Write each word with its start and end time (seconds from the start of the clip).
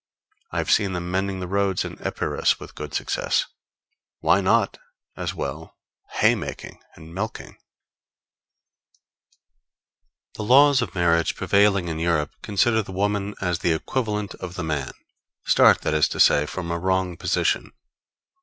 I 0.51 0.57
have 0.57 0.71
seen 0.71 0.93
them 0.93 1.11
mending 1.11 1.41
the 1.41 1.47
roads 1.47 1.85
in 1.85 2.01
Epirus 2.03 2.59
with 2.59 2.73
good 2.73 2.95
success. 2.95 3.45
Why 4.19 4.41
not, 4.41 4.79
as 5.15 5.35
well 5.35 5.77
as 6.11 6.21
hay 6.21 6.33
making 6.33 6.79
and 6.95 7.13
milking_? 7.15 7.55
The 10.33 10.43
laws 10.43 10.81
of 10.81 10.95
marriage 10.95 11.35
prevailing 11.35 11.87
in 11.87 11.99
Europe 11.99 12.31
consider 12.41 12.81
the 12.81 12.91
woman 12.91 13.35
as 13.41 13.59
the 13.59 13.73
equivalent 13.73 14.33
of 14.33 14.55
the 14.55 14.63
man 14.63 14.93
start, 15.45 15.81
that 15.81 15.93
is 15.93 16.07
to 16.07 16.19
say, 16.19 16.47
from 16.47 16.71
a 16.71 16.79
wrong 16.79 17.15
position. 17.15 17.71